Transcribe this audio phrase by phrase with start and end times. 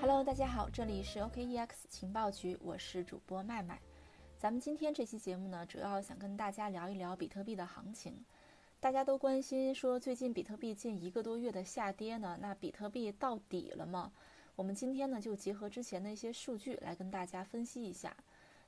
[0.00, 3.80] Hello，大家好，这里是 OKEX 情报局，我是主播麦麦。
[4.38, 8.24] 咱们今天这期节目呢，主要想跟大家聊一聊比特币的行情。
[8.78, 14.12] 大家都关心说，最近比特币近一个多月的下跌呢，那比特币到底了吗？
[14.54, 18.16] 我们今天呢，就结合之前的一些数据来跟大家分析一下。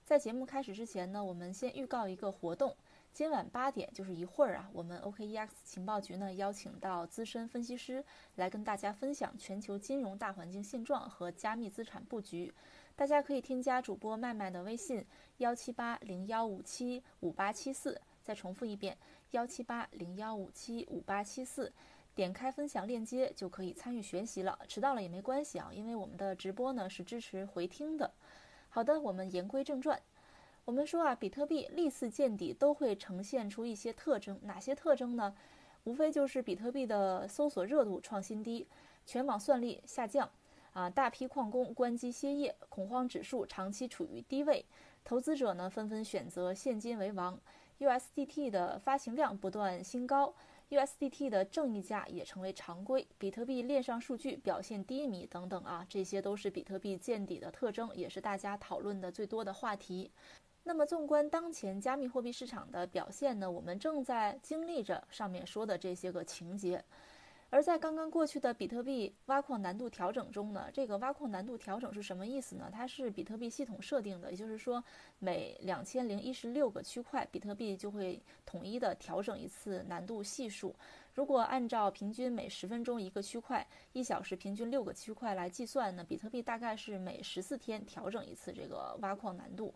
[0.05, 2.77] 在节目开始之前呢，我们先预告一个活动。
[3.13, 8.03] 今晚八点，就是一会儿啊，我们 OKEX 情报局呢邀请到资深分析师
[8.37, 12.53] 来跟大家分享全球金融大环境现状和加密资产布局。
[12.97, 15.05] 大家可以添加主播麦麦的微信
[15.39, 18.97] 幺七八零幺五七五八七四，再重复一遍
[19.33, 21.73] 幺七八零幺五七五八七四，
[22.15, 24.59] 点开分享链接就可以参与学习了。
[24.69, 28.11] 迟到了也没关系啊，因为我们的直播呢是支持回听的。
[28.69, 30.01] 好的，我们言归正传。
[30.67, 35.35] 我们说啊，比特币历次见底都会呈现出一些特征，哪些特征呢？
[35.85, 38.69] 无非就是比特币的搜索热度创新低，
[39.05, 40.31] 全网算力下降，
[40.73, 44.65] 啊，大批矿工关机歇业，恐慌指数长期处于低位，
[45.03, 47.41] 投资者呢纷纷选择现金为王
[47.81, 50.35] ，USDT 的发行量不断新高
[50.69, 60.13] ，USDT 的正溢价也成为常规，比特币链上数据表现低迷等等啊，这些都是比特币见底的特征，也是大家讨论的最多的话题。
[60.63, 66.85] 那么，纵观当前加密货币市场的表现呢，我们正在经历着上面说的这些个情节。
[67.53, 72.71] 而在刚刚过去的比特币挖矿难度调整中呢，这个挖矿难度调整是什么意思呢？
[72.73, 74.85] 它是比特币系统设定的，也就是说，
[75.19, 80.73] 每两千零一十六个区块，比特币就会统一的调整一次难度系数。
[81.13, 89.75] 如果按照平均每十分钟一个区块，一小时平均六个区块来计算呢，比特币大概是每十四天调整一次这个挖矿难度。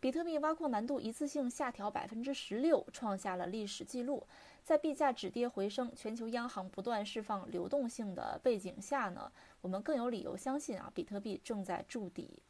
[0.00, 4.24] 比特币挖矿难度一次性下调百分之十六，创下了历史记录。
[4.62, 12.40] 在币价止跌回升、全球央行不断释放流动性的背景下呢，我们更有理由相信啊，比特币正在筑底。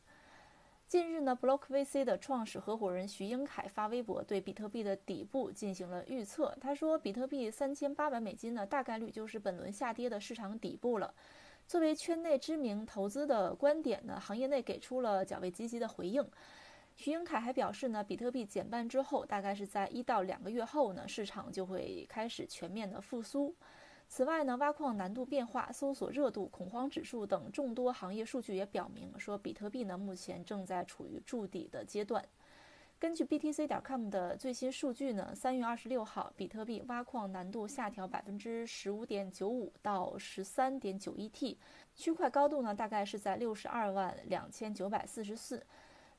[0.87, 6.55] 近日呢，Block VC 的创始合伙人徐英凯发微博对比特币的底部进行了预测。
[6.61, 11.15] 他说，比特币三千八百美金呢，大概率就是本轮下跌的市场底部了。
[11.67, 16.27] 作为圈内知名投资的观点呢，行业内给出了较为积极的回应。
[16.99, 23.55] 徐英凯还表示呢，比特币减半之后，大概是在一到两个月后呢，市场就会开始全面的复苏。
[24.09, 32.25] 此外呢，挖矿难度变化、搜索热度、恐慌指数等众多行业数据也表明，说比特币呢目前正在处于筑底的阶段。
[32.99, 41.61] 根据 BTC 点 com 的最新数据呢，三月二十六号，比特币挖矿难度下调百分之十五点九五到十三点九一 T，
[41.95, 45.65] 区块高度呢大概是在六十二万两千九百四十四。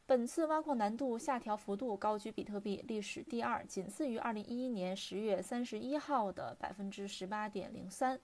[0.09, 8.19] 本次挖矿难度下调幅度高居比特币历史第二，仅次于2011年10月31号的百分之十八点零三。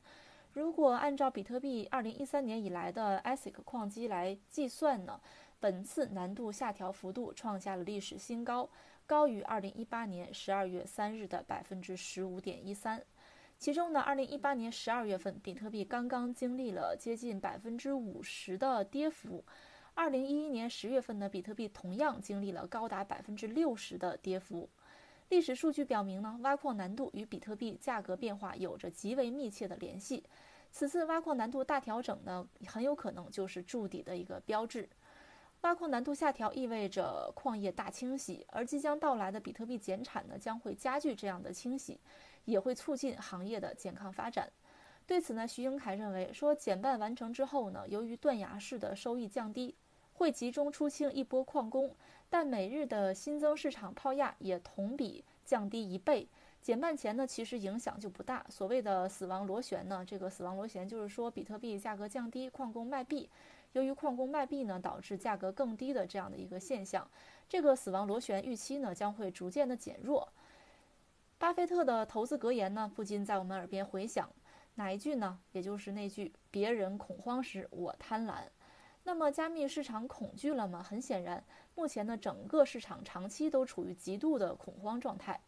[0.52, 5.22] 如果按照比特币2013年以来的 ASIC 矿机来计算呢，
[5.60, 8.68] 本次难度下调幅度创下了历史新高，
[9.06, 13.00] 高于2018年12月3日的百分之十五点一三。
[13.60, 19.46] 其中呢，2018年12月份，比特币刚刚经历了接近百分之五十的跌幅。
[19.96, 24.70] 二零一一年十月份呢，比特币同样经历了高达百分之六十的跌幅。
[25.30, 30.24] 历史数据表明呢，挖矿难度与比特币价格变化有着极为密切的联系。
[30.70, 34.88] 此次挖矿难度大调整呢，很有可能就是筑底的一个标志。
[35.62, 41.98] 挖矿难度下调意味着矿业大清洗，而即将到来的比特币减产呢，将会加剧这样的清洗，
[42.44, 44.52] 也会促进行业的健康发展。
[45.08, 49.74] 对此呢，徐英凯认为说，减半完成之后呢，由于断崖式的收益降低。
[50.16, 51.96] 会集中出清一波矿工，
[52.30, 56.28] 但每日的新增市场抛压也同比降低一倍。
[56.62, 58.44] 减半前呢，其实影响就不大。
[58.50, 63.30] 所谓的死亡螺旋呢，这个死亡螺旋就是说，比特币价格降低，矿工卖币。
[63.74, 67.08] 由于矿工卖币呢，导致价格更低的这样的一个现象。
[67.48, 70.28] 这个死亡螺旋预期呢，将会逐渐的减弱。
[71.38, 74.28] 巴菲特的投资格言呢，不禁在我们耳边回响。
[74.76, 75.38] 哪一句呢？
[75.52, 78.36] 也就是那句：“别人恐慌时，我贪婪。”
[79.08, 80.82] 那么，加密市场恐惧了吗？
[80.82, 81.44] 很显然，
[81.76, 85.40] 目前呢，整个市场长期都处于极度的恐慌状态。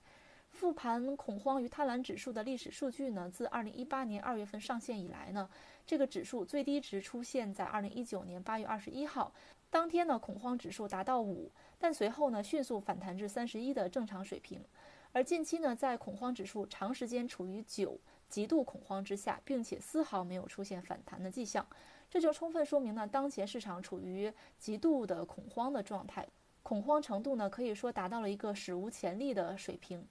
[0.52, 5.50] 复盘恐慌与贪婪指数的历史数据呢，自2018年2月份上线以来呢，
[5.88, 9.34] 这个指数最低值出现在2019年8月21号，
[9.72, 11.50] 当天呢，恐慌指数达到5，
[11.80, 14.64] 但随后呢，迅速反弹至31的正常水平。
[15.14, 17.98] 而近期呢，在恐慌指数长时间处于9
[18.30, 21.66] 极度恐慌之下，并且丝毫没有出现反弹的迹象。
[22.18, 26.28] 这就充分说明呢，当前市场处于极度的恐慌的状态，
[26.64, 30.04] 恐慌程度呢可以说达到了一个史无前例的水平。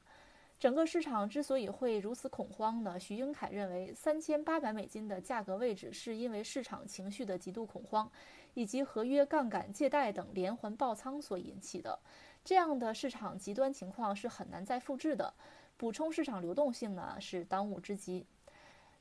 [0.57, 8.09] 整个市场之所以会如此恐慌呢，徐英凯认为三千八百美金的价格位置是因为市场情绪的极度恐慌，
[8.55, 11.99] 以及合约杠杆借贷等连环爆仓所引起的。
[12.45, 15.35] 这样的市场极端情况是很难再复制的，
[15.77, 18.25] 补充市场流动性呢是当务之急。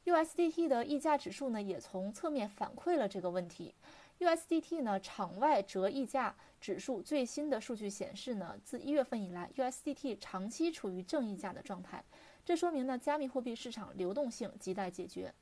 [0.05, 3.73] USDT 的溢价指数呢也从侧面反馈了这个问题。
[4.19, 12.03] USDT 呢场外折溢价指数最新的数据显示呢，自一月份以来，USDT 长期处于正溢价的状态，
[12.45, 15.33] 这说明呢加密货币市场流动性亟待解决。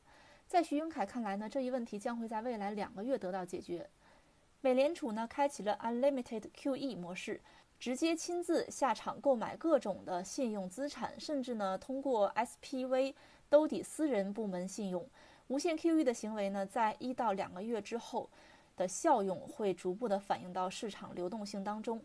[0.48, 3.88] 在徐英凯看来呢，这一问题将会在未来两个月得到解决。
[4.62, 7.42] 美联储呢开启了 Unlimited QE 模式，
[7.80, 13.14] 直接亲自下场购买各种的信用资产，甚至呢通过 SPV
[13.54, 15.08] 兜底私人部门信用。
[15.50, 18.28] 无限 QE 的行为呢，在一到两个月之后。
[18.76, 22.02] 的效用会逐步的反映到市场流动性当中。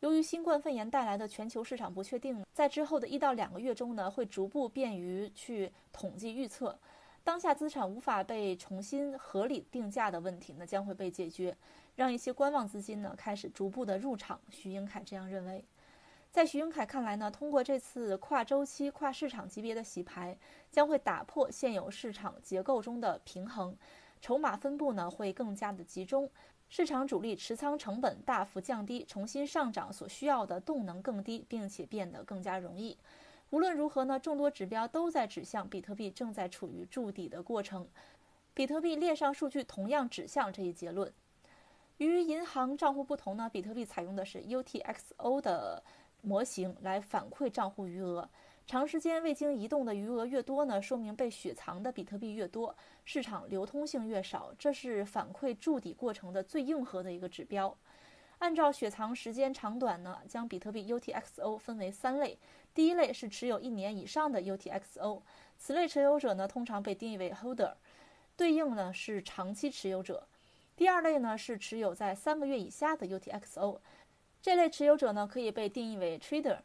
[0.00, 6.76] 由于新冠肺炎带来的全球市场不确定，在之后的一到两个月中呢，会逐步便于去统计预测。
[7.22, 11.56] 当下资产无法被重新合理定价的问题呢，将会被解决，
[11.94, 14.40] 让一些观望资金呢开始逐步的入场。
[14.50, 15.64] 徐英凯这样认为。
[16.30, 20.38] 在徐英凯看来呢，通过这次跨周期、跨市场级别的洗牌，
[20.70, 23.76] 将会打破现有市场结构中的平衡。
[24.20, 26.30] 筹码分布呢会更加的集中，
[26.68, 32.98] 市场主力持仓成本大幅降低，重新上涨所需要的动能更低，并且变得更加容易。
[33.50, 37.88] 无论如何呢，众多指标都在指向比特币正在处于筑底的过程。
[38.52, 41.12] 比特币链上数据同样指向这一结论。
[41.96, 45.82] 与银行账户不同呢，比特币采用的是 UTXO 的
[46.22, 48.28] 模型来反馈账户余额。
[48.66, 57.74] 长时间未经移动的余额越多呢，说明被雪藏的比特币越多，市场流通性越少，这是反馈筑底过程的最硬核的一个指标。
[58.40, 62.38] 按照雪藏时间长短呢，将比特币 UTXO 分为三类。
[62.74, 65.22] 第一类是持有一年以上的 UTXO，
[65.56, 67.72] 此类持有者呢通常被定义为 Holder，
[68.36, 70.28] 对应呢是长期持有者。
[70.76, 73.80] 第二类呢是持有在三个月以下的 UTXO，
[74.40, 76.58] 这类持有者呢可以被定义为 Trader。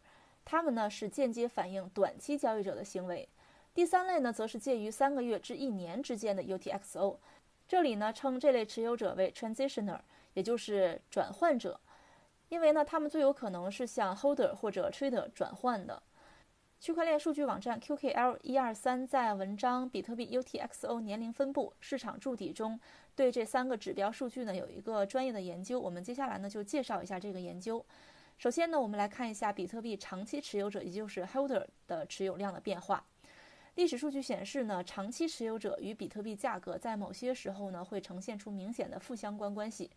[0.45, 3.27] 他们呢是间接反映短期交易者的行为，
[3.73, 7.17] 第三类呢则是介于三个月至一年之间的 UTXO，
[7.67, 9.99] 这里呢称这类持有者为 Transitioner，
[10.33, 11.79] 也就是转换者，
[12.49, 16.03] 因为呢他们最有可能是向 Holder 或者 Trader 转换的。
[16.83, 22.77] 区块链数据网站 QKL 一二三在文章《比特币 UTXO 年龄分布市场筑底》中，
[23.15, 27.85] 对这三个指标数据呢有一个专业的研究，我们接下来呢就介绍一下这个研究。
[28.37, 33.01] 首先呢，我们来看一下比特币长期持有者，也就是 holder 的持有量的变化。
[33.75, 39.89] 历史数据显示呢，长期持有者与比特币价格在某些时候呢会呈现出明显的负相关关系。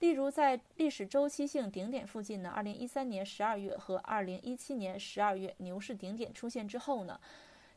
[0.00, 7.20] 例如，在历史周期性顶点附近呢，2013年12月和2017年12月牛市顶点出现之后呢，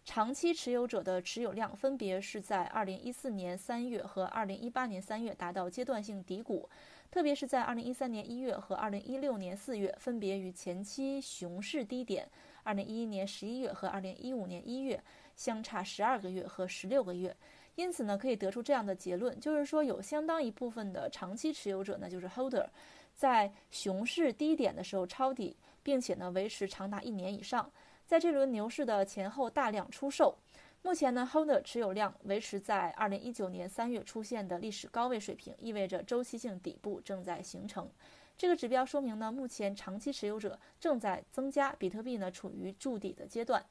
[0.05, 6.69] 长期持有者的持有量分别是在2014年3月和2018年3月达到阶段性低谷。
[7.11, 12.25] 特别是在二零一三年一月和二零一六年四月，分别与前期熊市低点
[12.63, 15.03] 二零一一年十一月和二零一五年一月
[15.35, 17.35] 相差十二个月和十六个月。
[17.75, 22.67] 因此呢，可以得出这样的结论，就是说有相当一部分的长期持有者呢，就是 holder，
[23.13, 27.71] 在熊市低点的时候抄底，并且呢维持长达一年以上，
[28.05, 30.37] 在这轮牛市的前后大量出售。
[30.83, 37.89] 目前呢，holder 持有量维持在二零一九年三月出现的历史高位水平，意味着周期性底部正在形成。
[38.37, 43.63] 这个指标说明呢，目前长期持有者正在增加，比特币呢处于筑底的阶段。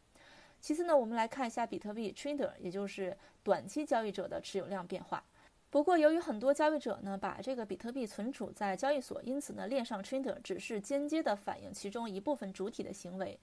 [0.62, 5.24] 其次呢，我们来看一下比特币 trader，也就是短期交易者的持有量变化。
[5.70, 13.36] 不过，由于很多交易者呢把这个比特币存储在交易所，因此呢，链上 trader 只是间接的反映其中一部分主体的行为。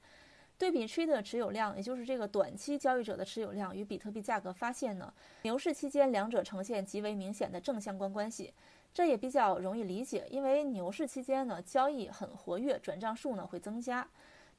[0.57, 8.53] 对比 trader 持有量，也就是这个短期交易者的持有量与比特币价格，发现呢，牛市期间两者呈现极为明显的正相关关系。
[8.93, 14.07] 这也比较容易理解，因为牛市期间呢，交易很活跃，转账数呢会增加。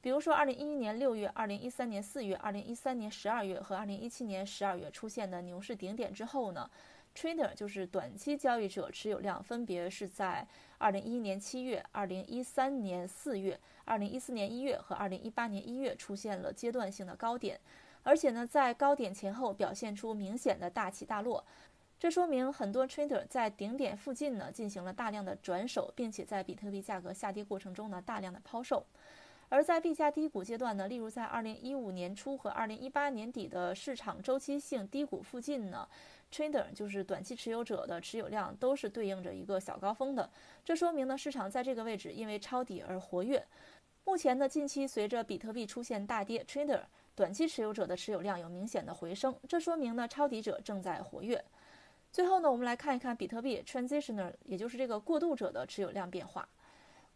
[0.01, 6.69] 比如说，二零一一年六月、二零一三年四月、二零一三年十二月和二零一七年十二月出现的牛市顶点之后呢
[7.15, 10.47] ，trader 就是短期交易者持有量分别是在
[10.79, 13.59] 二零一一年七月、二零一三年四月。
[13.83, 17.59] 二零一四年一月和二零一八年一月出现了阶段性的高点，
[18.03, 21.43] 而且呢，在高点前后表现出明显的大起大落，
[21.99, 28.85] 这说明很多 trader 在顶点附近呢进行了大量的转手，并且在比特币价格下跌过程中呢大量的抛售。
[29.51, 35.85] 而在币价低谷阶段呢，例如在二零一五年初和二零一八年底的市场周期性低谷附近呢。
[36.31, 40.29] Trader 就是短期持有者的持有量都是对应着一个小高峰的，
[40.63, 43.45] 这说明呢市场在这个位置因为抄底而活跃。
[44.05, 46.79] 目前呢，近期随着比特币出现大跌，trader
[47.13, 51.43] 短期持有者的持有量有明显的回升，这说明呢抄底者正在活跃。
[52.09, 56.47] 最后呢，我们来看一看比特币 transitioner，也就是这个过渡者的持有量变化。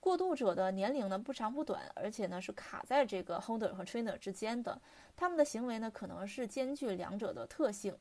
[0.06, 4.80] 过渡者的年龄呢不长不短，而且呢是卡在这个 holder 和 trainer 之间的，
[5.18, 7.92] 他们的行为呢可能是兼具两者的特性。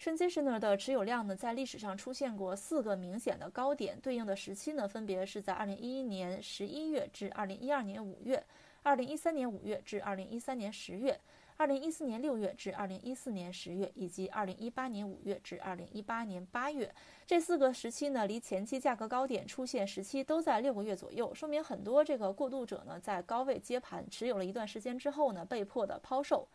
[0.00, 8.44] transitioner 的持有量呢在历史上出现过四个明显的高点，对应的时期呢分别是在2011年11月至2012年5月
[8.82, 11.20] ，2013年5月至2013年10月。
[11.60, 16.90] 二零一四年六月至二零一四年十月，以及二零一八年五月至二零一八年八月，
[17.26, 26.48] 这四个时期呢，离前期价格高点出现时期都在六个月左右，说明很多这个过渡者呢，在高位接盘持有了一段时间之后呢，被迫的抛售。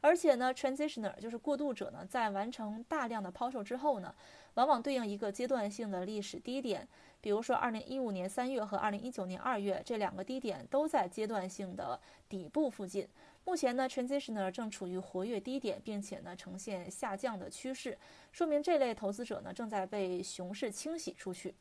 [0.00, 4.14] 而且呢，transitioner 就是过渡者呢，在完成大量的抛售之后呢，
[4.54, 6.88] 往往对应一个阶段性的历史低点，
[7.20, 13.06] 比如说二零一五年三月和二零一九年二月这两个低点都在阶段性的底部附近。
[13.46, 17.96] 目前呢，transitioner 正处于活跃低点，并且呢呈现下降的趋势，
[18.32, 21.54] 说明这类投资者呢正在被熊市清洗出去。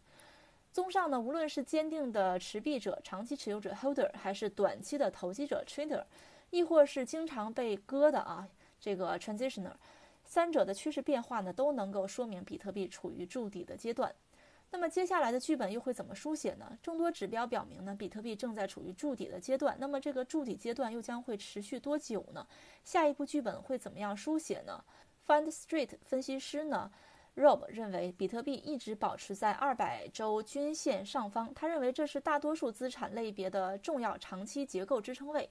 [0.73, 6.03] 综上呢，无论是坚定的持币者、长期持有者 holder，还是短期的投机者 trader，
[6.49, 8.49] 亦或是经常被割的啊
[8.79, 9.71] 这个 transitioner，
[10.23, 14.11] 三者的趋势变化呢都能够说明比特币处于筑底的阶段。
[14.75, 16.77] 那么接下来的剧本又会怎么书写呢？
[16.83, 19.73] 众多指标表明呢，比特币正在处于筑底的阶段。
[19.79, 22.45] 那么这个筑底阶段又将会持续多久呢？
[22.83, 24.83] 下一步剧本会怎么样书写呢
[25.25, 26.91] ？Fund Street 分析师呢
[27.37, 35.49] ，Rob 认为比特币一直保持在二百周均线上方，他认为这是大多数资产类别的重要长期结构支撑位，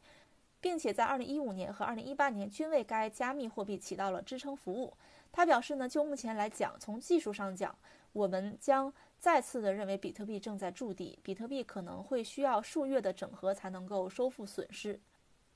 [0.61, 4.93] 并且在二零一五年和二零一八年均为该加密货币起到了支撑服务。
[5.33, 7.75] 他表示呢，就目前来讲，从技术上讲，
[8.15, 14.99] 我们将再次的认为比特币正在筑底，比特币可能会需要数月的整合才能够收复损失。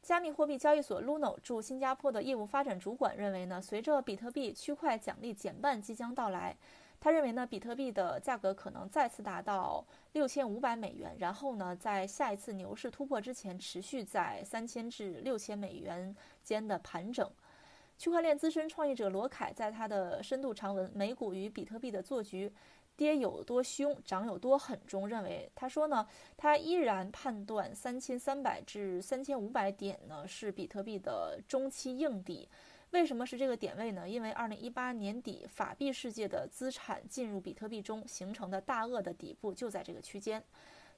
[0.03, 6.57] 加密货币交易所 Luno 驻新加坡的业务发展主管认为呢，随着比特币区块奖励减半即将到来，
[6.99, 17.31] 他认为呢，比特币的价格可能再次达到六千五百美元，然后呢，在下一次牛市突破之前，持续在三千至六千美元间的盘整。
[17.99, 22.49] 区块链资深创业者罗凯在他的深度长文《美股与比特币的做局》。
[22.97, 26.05] 跌有多凶，涨有多狠中认为，他说呢，
[26.37, 32.49] 他依然判断三千三百至三千五百点呢是比特币的中期硬底。
[32.91, 34.09] 为什么是这个点位呢？
[34.09, 40.43] 因为二零一八年底法币世界的资产进入比特币中形成的大鳄的底部就在这个区间。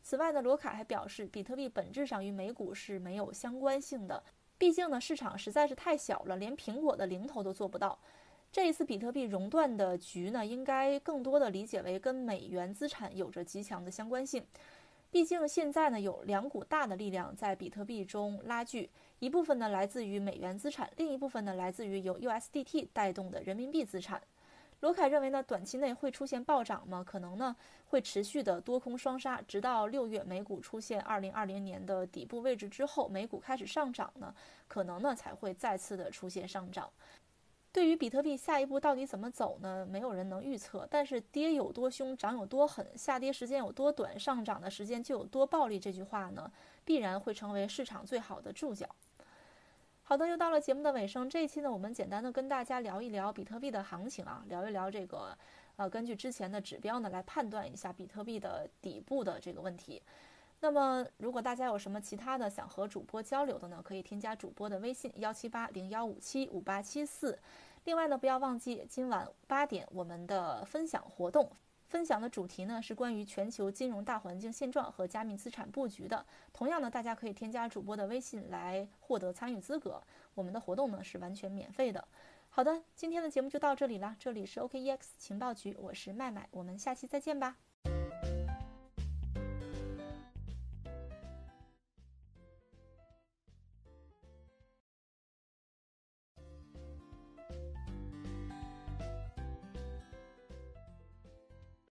[0.03, 4.23] 此外呢，罗卡还表示，比特币本质上与美股是没有相关性的，
[4.61, 7.99] 毕竟呢市场实在是太小了，连苹果的零头都做不到。
[8.53, 14.45] 这一次比特币熔断的局呢，应该更多的理解为跟美元资产有着极强的相关性。
[15.11, 24.21] 毕竟现在呢，有两股大的力量在比特币中拉锯，一部分呢来自于美元资产，另一部分呢来自于由 USDT 带动的人民币资产。
[24.81, 27.05] 罗凯认为呢，短期内会出现暴涨吗？
[27.07, 27.55] 可能呢
[27.89, 34.35] 会持续的多空双杀，直到六月美股出现二零二零年的底部位置之后，美股开始上涨呢，
[34.69, 36.91] 可能呢才会再次的出现上涨。
[37.73, 39.87] 对于比特币下一步到底怎么走呢？
[39.89, 40.89] 没有人能预测。
[40.91, 45.79] 但是跌有多凶，涨有多狠，下跌时间有多短，上涨的时间就有多暴力。
[45.79, 46.51] 这句话呢，
[46.85, 48.89] 必然会成为市场最好的注脚。
[50.11, 51.31] 好的，又到了节目的尾声。
[51.31, 55.39] 这一期呢，我们简单的跟大家聊一聊比特币的行情啊，聊一聊这个
[55.77, 60.03] 呃，根据之前的指标呢，来判断一下比特币的底部的这个问题。
[60.59, 67.39] 那么，如果大家有什么其他的想和主播交流的呢，可以添加主播的微信幺七八零幺五七五八七四。
[67.85, 71.49] 另外呢，不要忘记今晚八点我们的分享活动，
[71.91, 76.25] 分享的主题呢是关于全球金融大环境现状和加密资产布局的。
[76.53, 80.01] 同样呢，大家可以添加主播的微信来获得参与资格。
[80.35, 82.07] 我们的活动呢是完全免费的。
[82.49, 84.15] 好的，今天的节目就到这里了。
[84.21, 87.57] 这里是 OKEX 情报局，我是麦麦，我们下期再见吧。